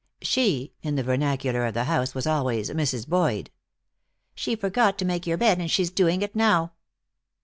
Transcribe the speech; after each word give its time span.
"She" 0.23 0.73
in 0.81 0.95
the 0.95 1.03
vernacular 1.03 1.63
of 1.67 1.75
the 1.75 1.83
house, 1.83 2.15
was 2.15 2.25
always 2.25 2.71
Mrs. 2.71 3.07
Boyd. 3.07 3.51
"She 4.33 4.55
forgot 4.55 4.97
to 4.97 5.05
make 5.05 5.27
your 5.27 5.37
bed, 5.37 5.59
and 5.59 5.69
she's 5.69 5.91
doing 5.91 6.23
it 6.23 6.35
now." 6.35 6.71